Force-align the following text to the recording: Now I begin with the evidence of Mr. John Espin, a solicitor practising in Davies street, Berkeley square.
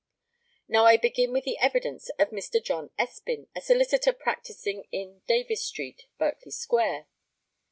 Now 0.67 0.85
I 0.87 0.97
begin 0.97 1.31
with 1.31 1.43
the 1.43 1.59
evidence 1.59 2.09
of 2.17 2.31
Mr. 2.31 2.59
John 2.59 2.89
Espin, 2.97 3.49
a 3.55 3.61
solicitor 3.61 4.13
practising 4.13 4.85
in 4.91 5.21
Davies 5.27 5.61
street, 5.63 6.07
Berkeley 6.17 6.49
square. 6.53 7.05